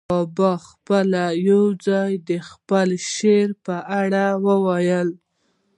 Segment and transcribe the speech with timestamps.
[0.09, 4.23] بابا پخپله یو ځای د خپل شعر په اړه
[4.65, 5.01] وايي.